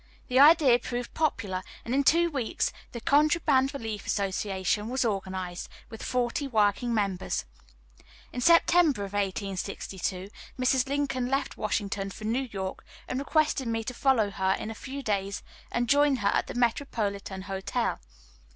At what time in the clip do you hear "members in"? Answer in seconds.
6.91-8.41